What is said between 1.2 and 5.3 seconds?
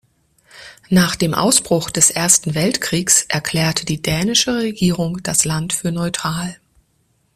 Ausbruch des Ersten Weltkriegs erklärte die dänische Regierung